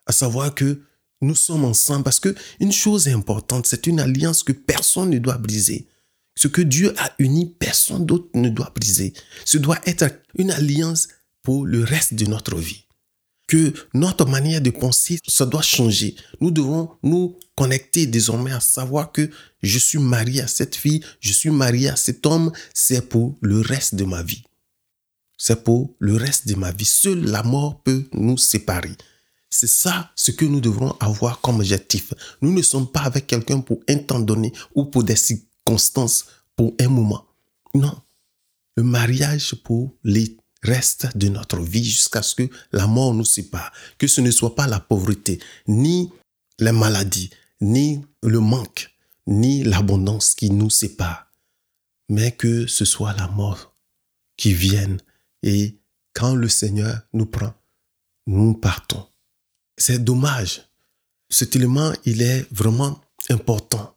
[0.06, 0.82] À savoir que
[1.20, 5.38] nous sommes ensemble parce que une chose importante, c'est une alliance que personne ne doit
[5.38, 5.86] briser.
[6.36, 9.12] Ce que Dieu a uni, personne d'autre ne doit briser.
[9.44, 11.08] Ce doit être une alliance
[11.42, 12.86] pour le reste de notre vie.
[13.46, 16.14] Que notre manière de penser, ça doit changer.
[16.40, 19.28] Nous devons nous connecter désormais à savoir que
[19.62, 23.60] je suis marié à cette fille, je suis marié à cet homme, c'est pour le
[23.60, 24.44] reste de ma vie
[25.42, 26.84] c'est pour le reste de ma vie.
[26.84, 28.94] Seule la mort peut nous séparer.
[29.48, 32.12] C'est ça ce que nous devrons avoir comme objectif.
[32.42, 35.16] Nous ne sommes pas avec quelqu'un pour un temps donné ou pour des
[36.56, 37.26] pour un moment.
[37.74, 38.00] Non.
[38.76, 43.72] Le mariage pour les restes de notre vie jusqu'à ce que la mort nous sépare.
[43.98, 46.10] Que ce ne soit pas la pauvreté, ni
[46.58, 47.30] les maladies,
[47.60, 48.90] ni le manque,
[49.26, 51.30] ni l'abondance qui nous sépare,
[52.08, 53.74] mais que ce soit la mort
[54.36, 55.00] qui vienne
[55.42, 55.78] et
[56.12, 57.54] quand le Seigneur nous prend,
[58.26, 59.06] nous partons.
[59.76, 60.68] C'est dommage.
[61.28, 63.94] Cet élément, il est vraiment important.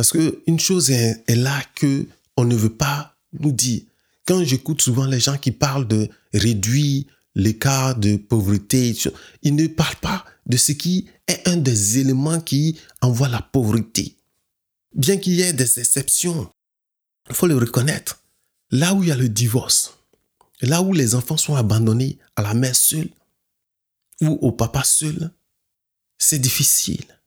[0.00, 2.06] Parce que une chose est, là que
[2.38, 3.82] on ne veut pas nous dire.
[4.24, 8.96] Quand j'écoute souvent les gens qui parlent de réduire l'écart de pauvreté,
[9.42, 14.16] ils ne parlent pas de ce qui est un des éléments qui envoie la pauvreté.
[14.94, 16.50] Bien qu'il y ait des exceptions,
[17.28, 18.22] il faut le reconnaître.
[18.70, 19.98] Là où il y a le divorce,
[20.62, 23.10] là où les enfants sont abandonnés à la mère seule
[24.22, 25.30] ou au papa seul,
[26.16, 27.19] c'est difficile.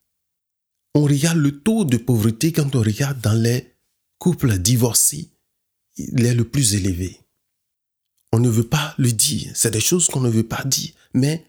[0.95, 3.73] On regarde le taux de pauvreté quand on regarde dans les
[4.19, 5.29] couples divorcés,
[5.97, 7.19] il est le plus élevé.
[8.31, 11.45] On ne veut pas le dire, c'est des choses qu'on ne veut pas dire, mais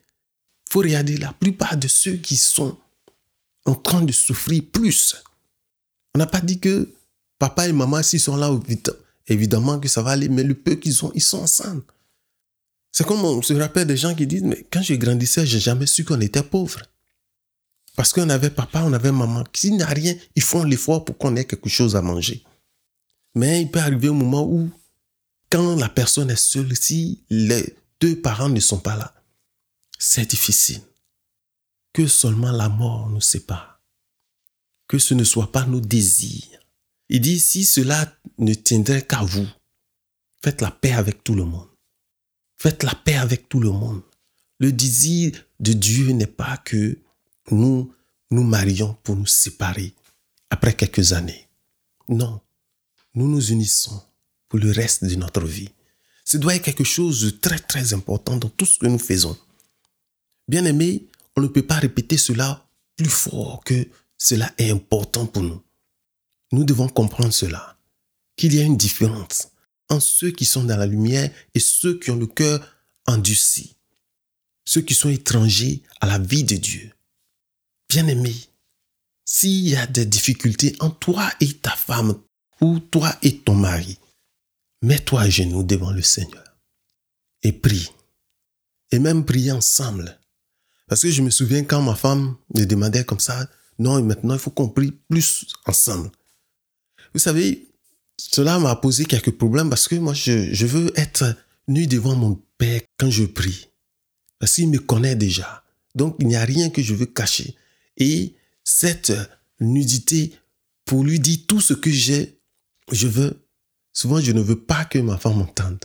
[0.70, 2.76] faut regarder la plupart de ceux qui sont
[3.64, 5.16] en train de souffrir plus.
[6.14, 6.92] On n'a pas dit que
[7.38, 8.50] papa et maman, s'ils sont là,
[9.26, 11.83] évidemment que ça va aller, mais le peu qu'ils ont, ils sont ensemble.
[12.92, 15.87] C'est comme on se rappelle des gens qui disent, mais quand je grandissais, j'ai jamais
[15.87, 16.80] su qu'on était pauvre.
[17.96, 19.44] Parce qu'on avait papa, on avait maman.
[19.52, 22.42] S'il n'y a rien, ils font l'effort pour qu'on ait quelque chose à manger.
[23.35, 24.70] Mais il peut arriver un moment où,
[25.50, 29.14] quand la personne est seule, si les deux parents ne sont pas là,
[29.98, 30.80] c'est difficile.
[31.92, 33.80] Que seulement la mort nous sépare.
[34.88, 36.59] Que ce ne soit pas nos désirs.
[37.09, 39.46] Il dit, si cela ne tiendrait qu'à vous,
[40.42, 41.68] faites la paix avec tout le monde.
[42.57, 44.02] Faites la paix avec tout le monde.
[44.59, 46.98] Le désir de Dieu n'est pas que
[47.50, 47.92] nous
[48.30, 49.94] nous marions pour nous séparer
[50.50, 51.48] après quelques années.
[52.09, 52.40] Non,
[53.14, 54.02] nous nous unissons
[54.48, 55.70] pour le reste de notre vie.
[56.24, 59.37] Ce doit être quelque chose de très très important dans tout ce que nous faisons.
[60.48, 65.42] Bien aimé, on ne peut pas répéter cela plus fort que cela est important pour
[65.42, 65.62] nous.
[66.52, 67.76] Nous devons comprendre cela,
[68.37, 69.48] qu'il y a une différence
[69.88, 72.66] entre ceux qui sont dans la lumière et ceux qui ont le cœur
[73.07, 73.76] endurci,
[74.64, 76.93] ceux qui sont étrangers à la vie de Dieu.
[77.94, 78.35] Bien-aimé,
[79.24, 82.18] s'il y a des difficultés entre toi et ta femme,
[82.61, 84.00] ou toi et ton mari,
[84.83, 86.42] mets-toi à genoux devant le Seigneur
[87.44, 87.88] et prie.
[88.90, 90.18] Et même prie ensemble.
[90.88, 94.40] Parce que je me souviens quand ma femme me demandait comme ça, non, maintenant il
[94.40, 96.11] faut qu'on prie plus ensemble.
[97.12, 97.68] Vous savez,
[98.18, 101.37] cela m'a posé quelques problèmes parce que moi, je veux être
[101.68, 103.68] nu devant mon Père quand je prie.
[104.40, 105.62] Parce qu'il me connaît déjà.
[105.94, 107.54] Donc, il n'y a rien que je veux cacher.
[107.96, 109.12] Et cette
[109.61, 110.33] nudité,
[110.85, 112.38] pour lui dire tout ce que j'ai,
[112.92, 113.46] je veux,
[113.92, 115.85] souvent je ne veux pas que ma femme m'entende.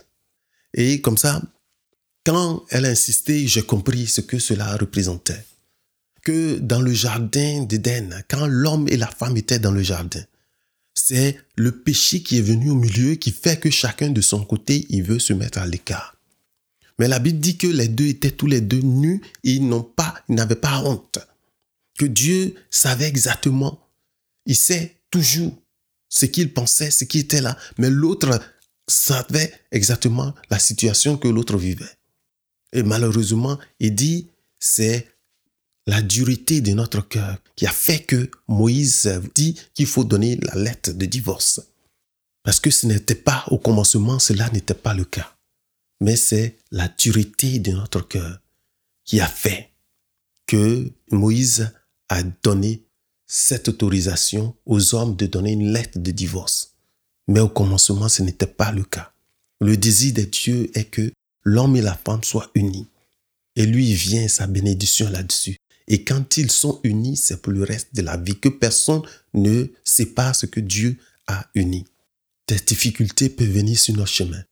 [0.74, 1.42] Et comme ça,
[2.24, 5.44] quand elle a insisté, j'ai compris ce que cela représentait.
[6.22, 10.22] Que dans le jardin d'Éden, quand l'homme et la femme étaient dans le jardin,
[10.94, 14.86] c'est le péché qui est venu au milieu qui fait que chacun de son côté,
[14.90, 16.16] il veut se mettre à l'écart.
[16.98, 19.82] Mais la Bible dit que les deux étaient tous les deux nus et ils n'ont
[19.82, 21.18] pas, ils n'avaient pas honte
[22.00, 23.86] que Dieu savait exactement.
[24.46, 25.52] Il sait toujours
[26.08, 27.58] ce qu'il pensait, ce qui était là.
[27.76, 28.40] Mais l'autre
[28.88, 31.98] savait exactement la situation que l'autre vivait.
[32.72, 35.08] Et malheureusement, il dit, c'est
[35.86, 40.54] la dureté de notre cœur qui a fait que Moïse dit qu'il faut donner la
[40.54, 41.60] lettre de divorce.
[42.42, 45.36] Parce que ce n'était pas au commencement, cela n'était pas le cas.
[46.00, 48.40] Mais c'est la dureté de notre cœur
[49.04, 49.70] qui a fait
[50.46, 51.70] que Moïse
[52.10, 52.82] a donné
[53.26, 56.74] cette autorisation aux hommes de donner une lettre de divorce.
[57.28, 59.12] Mais au commencement, ce n'était pas le cas.
[59.60, 61.12] Le désir de Dieu est que
[61.44, 62.88] l'homme et la femme soient unis.
[63.54, 65.56] Et lui vient sa bénédiction là-dessus.
[65.86, 69.66] Et quand ils sont unis, c'est pour le reste de la vie, que personne ne
[69.84, 70.96] sépare ce que Dieu
[71.26, 71.84] a uni.
[72.48, 74.42] Des difficultés peuvent venir sur notre chemin.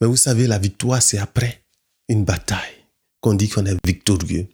[0.00, 1.62] Mais vous savez, la victoire, c'est après
[2.08, 2.84] une bataille
[3.20, 4.48] qu'on dit qu'on est victorieux.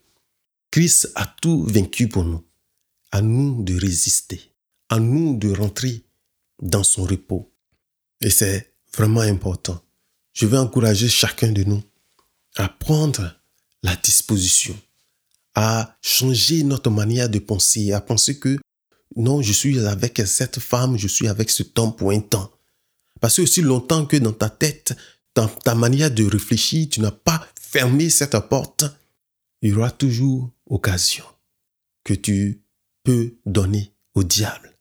[0.73, 2.43] Christ a tout vaincu pour nous.
[3.13, 4.41] À nous de résister.
[4.89, 6.03] À nous de rentrer
[6.61, 7.53] dans son repos.
[8.23, 9.83] Et c'est vraiment important.
[10.33, 11.83] Je veux encourager chacun de nous
[12.57, 13.35] à prendre
[13.83, 14.79] la disposition,
[15.55, 18.59] à changer notre manière de penser, à penser que
[19.15, 22.51] non, je suis avec cette femme, je suis avec ce temps pour un temps.
[23.21, 24.97] Parce que aussi longtemps que dans ta tête,
[25.35, 28.85] dans ta manière de réfléchir, tu n'as pas fermé cette porte,
[29.63, 31.25] il y aura toujours occasion
[32.05, 32.63] que tu
[33.05, 34.77] peux donner au diable.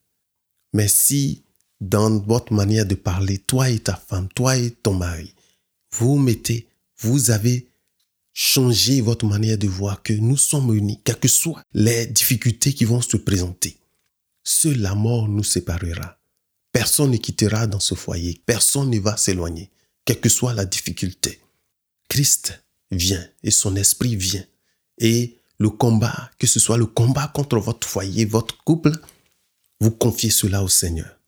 [0.73, 1.43] Mais si
[1.79, 5.33] dans votre manière de parler, toi et ta femme, toi et ton mari,
[5.93, 6.67] vous mettez,
[6.99, 7.67] vous avez
[8.33, 12.85] changé votre manière de voir que nous sommes unis, quelles que soient les difficultés qui
[12.85, 13.77] vont se présenter.
[14.43, 16.17] Seule la mort nous séparera.
[16.71, 19.69] Personne ne quittera dans ce foyer, personne ne va s'éloigner,
[20.05, 21.41] quelle que soit la difficulté.
[22.07, 24.45] Christ vient et son esprit vient.
[25.01, 28.91] Et le combat, que ce soit le combat contre votre foyer, votre couple,
[29.81, 31.19] vous confiez cela au Seigneur.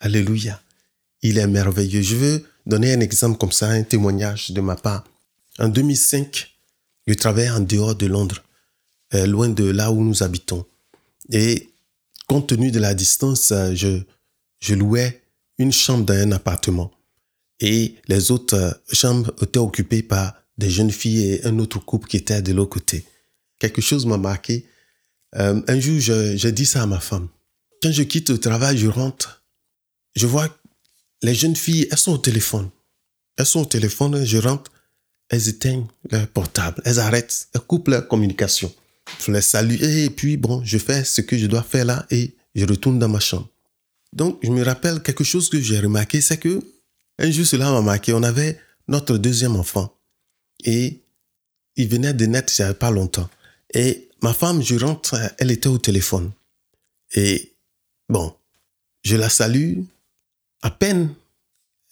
[0.00, 0.60] Alléluia.
[1.22, 2.02] Il est merveilleux.
[2.02, 5.04] Je veux donner un exemple comme ça, un témoignage de ma part.
[5.58, 6.56] En 2005,
[7.06, 8.42] je travaillais en dehors de Londres,
[9.14, 10.64] euh, loin de là où nous habitons.
[11.30, 11.68] Et
[12.26, 15.22] compte tenu de la distance, euh, je, louais
[15.58, 16.92] une chambre dans un appartement.
[17.60, 22.08] Et les autres euh, chambres étaient occupées par des jeunes filles et un autre couple
[22.08, 23.04] qui était de l'autre côté.
[23.58, 24.66] Quelque chose m'a marqué.
[25.32, 27.28] un jour, j'ai dit ça à ma femme.
[27.82, 29.44] Quand je quitte le travail, je rentre.
[30.14, 30.48] Je vois
[31.22, 32.70] les jeunes filles, elles sont au téléphone.
[33.36, 34.70] Elles sont au téléphone, je rentre,
[35.28, 38.72] elles éteignent leur portable, elles arrêtent, elles coupent leur communication.
[39.24, 42.34] Je les salue et puis bon, je fais ce que je dois faire là et
[42.54, 43.48] je retourne dans ma chambre.
[44.12, 46.62] Donc, je me rappelle quelque chose que j'ai remarqué, c'est que
[47.18, 49.94] un jour cela m'a marqué, on avait notre deuxième enfant
[50.64, 51.02] et
[51.76, 53.28] il venait de naître il n'y a pas longtemps.
[53.74, 56.32] Et ma femme, je rentre, elle était au téléphone.
[57.14, 57.54] Et
[58.08, 58.34] bon,
[59.04, 59.80] je la salue,
[60.62, 61.14] à peine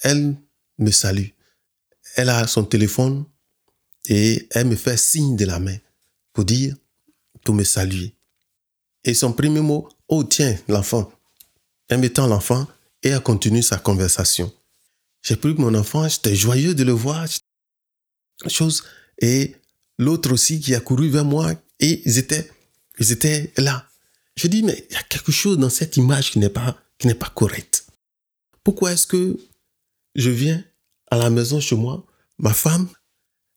[0.05, 0.37] elle
[0.79, 1.29] me salue.
[2.17, 3.25] Elle a son téléphone
[4.07, 5.77] et elle me fait signe de la main
[6.33, 6.77] pour dire,
[7.43, 8.15] pour me saluer.
[9.03, 11.11] Et son premier mot, oh tiens, l'enfant.
[11.89, 12.67] Elle mettant l'enfant
[13.03, 14.53] et elle continue sa conversation.
[15.23, 17.27] J'ai pris mon enfant, j'étais joyeux de le voir.
[18.47, 18.85] Chose.
[19.19, 19.57] Et
[19.99, 21.55] l'autre aussi qui a couru vers moi
[21.85, 22.51] et ils étaient,
[22.99, 23.87] ils étaient là.
[24.37, 27.07] Je dis, mais il y a quelque chose dans cette image qui n'est pas, qui
[27.07, 27.87] n'est pas correcte.
[28.63, 29.37] Pourquoi est-ce que
[30.15, 30.65] je viens
[31.11, 32.07] à la maison chez moi,
[32.39, 32.89] ma femme,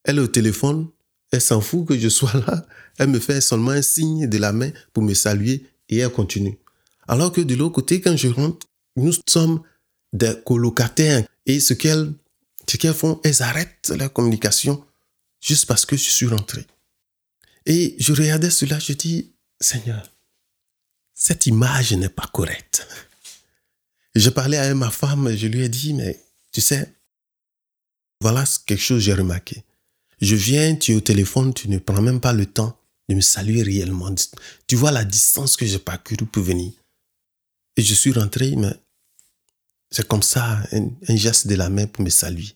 [0.04, 0.90] elle est au téléphone,
[1.32, 4.52] elle s'en fout que je sois là, elle me fait seulement un signe de la
[4.52, 6.58] main pour me saluer et elle continue.
[7.08, 9.62] Alors que de l'autre côté, quand je rentre, nous sommes
[10.12, 12.14] des colocataires et ce qu'elles
[12.70, 14.84] ce qu'elles font, elles arrêtent la communication
[15.40, 16.68] juste parce que je suis rentré.
[17.68, 20.10] Et je regardais cela, je dis, Seigneur,
[21.14, 22.88] cette image n'est pas correcte.
[24.16, 26.18] Je parlais à ma femme, je lui ai dit, mais
[26.54, 26.96] tu sais,
[28.22, 29.64] voilà quelque chose que j'ai remarqué.
[30.22, 33.22] Je viens, tu es au téléphone, tu ne prends même pas le temps de me
[33.22, 34.16] saluer réellement.
[34.66, 36.72] Tu vois la distance que j'ai parcourue pour venir.
[37.76, 38.74] Et je suis rentré, mais
[39.92, 42.56] c'est comme ça, un, un, geste de la main pour me saluer.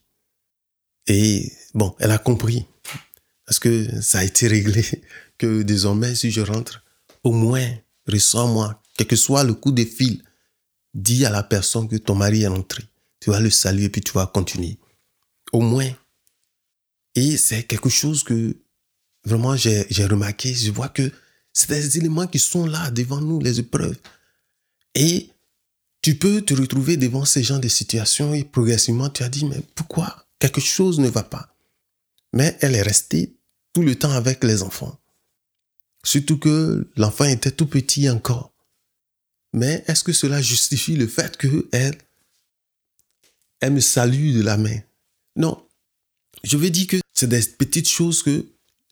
[1.08, 2.66] Et bon, elle a compris.
[3.52, 4.82] Parce que ça a été réglé
[5.38, 6.86] que désormais, si je rentre,
[7.22, 7.68] au moins,
[8.08, 10.24] ressens-moi, quel que soit le coup de fil,
[10.94, 12.82] dis à la personne que ton mari est rentré.
[13.20, 14.80] Tu vas le saluer puis tu vas continuer.
[15.52, 15.92] Au moins.
[17.16, 18.56] Et c'est quelque chose que
[19.26, 20.54] vraiment j'ai remarqué.
[20.54, 21.12] Je vois que
[21.52, 23.98] c'est des éléments qui sont là devant nous, les épreuves.
[24.96, 25.30] Et
[26.02, 29.62] tu peux te retrouver devant ces gens de situations et progressivement tu as dit, mais
[29.76, 31.54] pourquoi quelque chose ne va pas?
[32.32, 33.36] Mais elle est restée
[33.74, 34.98] tout le temps avec les enfants.
[36.04, 38.52] Surtout que l'enfant était tout petit encore.
[39.54, 41.98] Mais est-ce que cela justifie le fait qu'elle
[43.60, 44.80] elle me salue de la main?
[45.36, 45.64] Non.
[46.44, 48.46] Je veux dire que c'est des petites choses que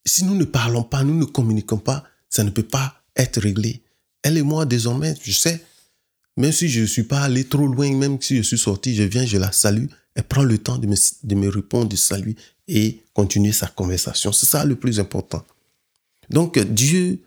[0.05, 3.81] si nous ne parlons pas, nous ne communiquons pas, ça ne peut pas être réglé.
[4.21, 5.63] Elle et moi, désormais, je sais,
[6.37, 9.03] même si je ne suis pas allé trop loin, même si je suis sorti, je
[9.03, 12.35] viens, je la salue, elle prend le temps de me, de me répondre, de saluer
[12.69, 14.31] et continuer sa conversation.
[14.31, 15.43] C'est ça le plus important.
[16.29, 17.23] Donc, Dieu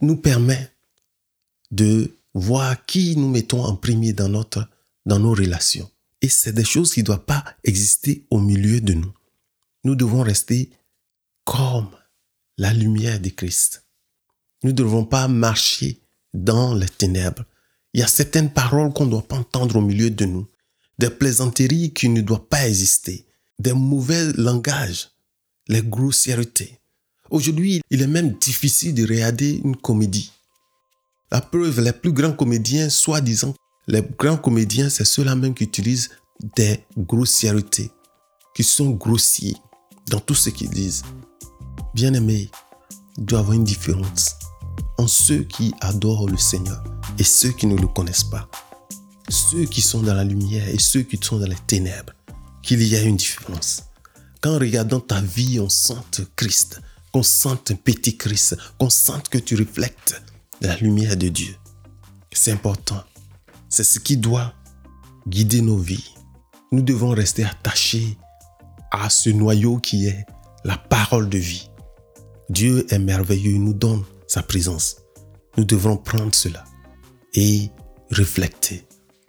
[0.00, 0.70] nous permet
[1.70, 4.68] de voir qui nous mettons en premier dans, notre,
[5.06, 5.90] dans nos relations.
[6.20, 9.12] Et c'est des choses qui ne doivent pas exister au milieu de nous.
[9.84, 10.70] Nous devons rester
[11.44, 11.88] comme
[12.58, 13.84] la lumière de Christ.
[14.62, 16.00] Nous ne devons pas marcher
[16.32, 17.44] dans les ténèbres.
[17.92, 20.48] Il y a certaines paroles qu'on ne doit pas entendre au milieu de nous,
[20.98, 23.26] des plaisanteries qui ne doivent pas exister,
[23.58, 25.10] des mauvais langages,
[25.68, 26.78] les grossièretés.
[27.30, 30.30] Aujourd'hui, il est même difficile de regarder une comédie
[31.34, 33.54] la preuve, les plus grands comédiens, soi-disant,
[33.88, 36.10] les grands comédiens, c'est ceux-là même qui utilisent
[36.54, 37.90] des grossièretés,
[38.54, 39.56] qui sont grossiers
[40.10, 41.02] dans tout ce qu'ils disent.
[41.92, 42.48] Bien aimé,
[43.18, 44.36] il doit y avoir une différence
[44.96, 46.84] entre ceux qui adorent le Seigneur
[47.18, 48.48] et ceux qui ne le connaissent pas.
[49.28, 52.12] Ceux qui sont dans la lumière et ceux qui sont dans les ténèbres.
[52.64, 53.84] Qu'il y a une différence.
[54.40, 56.80] Quand regardant ta vie, on sente Christ,
[57.12, 60.22] qu'on sente un petit Christ, qu'on sente que tu reflètes
[60.62, 61.54] la lumière de Dieu.
[62.32, 63.04] C'est important.
[63.68, 64.54] C'est ce qui doit
[65.28, 66.14] guider nos vies.
[66.72, 68.16] Nous devons rester attachés
[68.90, 70.24] à ce noyau qui est
[70.64, 71.68] la parole de vie.
[72.48, 74.96] Dieu est merveilleux, il nous donne sa présence.
[75.58, 76.64] Nous devons prendre cela
[77.34, 77.70] et
[78.10, 78.86] refléter.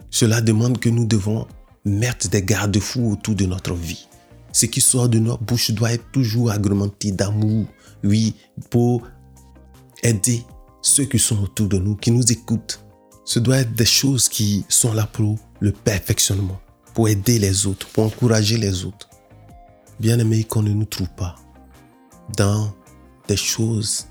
[0.10, 1.48] Cela demande que nous devons
[1.86, 4.08] mettre des garde-fous autour de notre vie.
[4.52, 7.66] Ce qui sort de notre bouche doit être toujours agrémenté d'amour,
[8.04, 8.36] oui,
[8.70, 9.08] pour
[10.04, 10.44] aider
[10.82, 12.84] ceux qui sont autour de nous, qui nous écoutent.
[13.26, 16.60] Ce doit être des choses qui sont là pour le perfectionnement,
[16.94, 19.10] pour aider les autres, pour encourager les autres.
[20.00, 21.36] Bien aimé, qu'on ne nous trouve pas
[22.38, 22.74] dans
[23.28, 24.08] des choses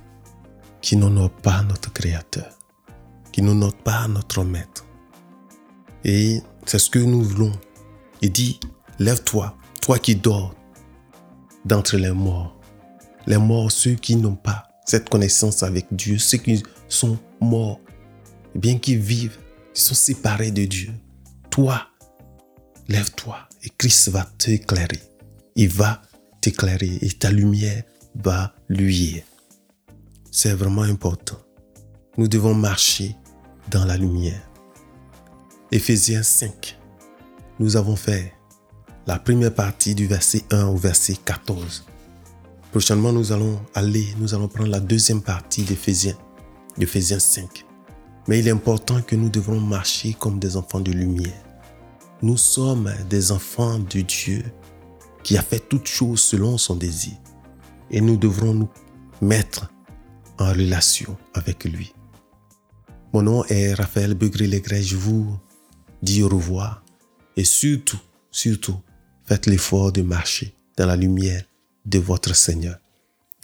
[0.80, 2.58] qui n'honorent pas notre Créateur,
[3.32, 4.84] qui n'honorent pas notre Maître.
[6.04, 7.52] Et c'est ce que nous voulons.
[8.22, 8.60] Il dit,
[8.98, 10.54] lève-toi, toi qui dors
[11.64, 12.58] d'entre les morts.
[13.26, 17.80] Les morts, ceux qui n'ont pas cette connaissance avec Dieu, ceux qui sont morts,
[18.54, 19.38] bien qu'ils vivent,
[19.74, 20.92] ils sont séparés de Dieu.
[21.50, 21.86] Toi,
[22.88, 25.00] lève-toi et Christ va t'éclairer.
[25.56, 26.02] Il va
[26.40, 27.82] t'éclairer et ta lumière
[28.14, 29.22] va luire.
[30.30, 31.38] C'est vraiment important.
[32.18, 33.16] Nous devons marcher
[33.70, 34.48] dans la lumière.
[35.74, 36.78] Éphésiens 5.
[37.58, 38.32] Nous avons fait
[39.08, 41.84] la première partie du verset 1 au verset 14.
[42.70, 46.16] Prochainement, nous allons aller, nous allons prendre la deuxième partie d'Éphésiens,
[46.78, 47.66] d'Éphésiens 5.
[48.28, 51.42] Mais il est important que nous devons marcher comme des enfants de lumière.
[52.22, 54.44] Nous sommes des enfants de Dieu
[55.24, 57.14] qui a fait toutes choses selon son désir.
[57.90, 58.68] Et nous devrons nous
[59.20, 59.72] mettre
[60.38, 61.92] en relation avec lui.
[63.12, 64.82] Mon nom est Raphaël Begré-Legret.
[64.82, 65.36] Je vous
[66.22, 66.84] au revoir.
[67.36, 68.00] Et surtout,
[68.30, 68.80] surtout,
[69.24, 71.44] faites l'effort de marcher dans la lumière
[71.84, 72.78] de votre Seigneur.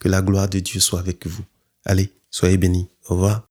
[0.00, 1.44] Que la gloire de Dieu soit avec vous.
[1.84, 2.88] Allez, soyez bénis.
[3.08, 3.49] Au revoir.